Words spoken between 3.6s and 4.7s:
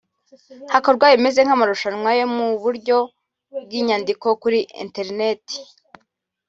bw’inyandiko kuri